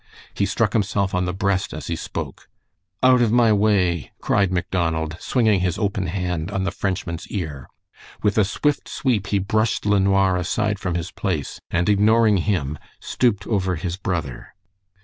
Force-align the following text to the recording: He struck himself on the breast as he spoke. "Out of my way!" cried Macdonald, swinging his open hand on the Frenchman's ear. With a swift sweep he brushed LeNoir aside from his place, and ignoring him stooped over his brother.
He 0.33 0.47
struck 0.47 0.73
himself 0.73 1.13
on 1.13 1.25
the 1.25 1.31
breast 1.31 1.75
as 1.75 1.85
he 1.85 1.95
spoke. 1.95 2.49
"Out 3.03 3.21
of 3.21 3.31
my 3.31 3.53
way!" 3.53 4.09
cried 4.19 4.51
Macdonald, 4.51 5.15
swinging 5.19 5.59
his 5.59 5.77
open 5.77 6.07
hand 6.07 6.49
on 6.49 6.63
the 6.63 6.71
Frenchman's 6.71 7.27
ear. 7.27 7.69
With 8.23 8.35
a 8.39 8.43
swift 8.43 8.89
sweep 8.89 9.27
he 9.27 9.37
brushed 9.37 9.85
LeNoir 9.85 10.37
aside 10.37 10.79
from 10.79 10.95
his 10.95 11.11
place, 11.11 11.59
and 11.69 11.87
ignoring 11.87 12.37
him 12.37 12.79
stooped 12.99 13.45
over 13.45 13.75
his 13.75 13.95
brother. 13.95 14.55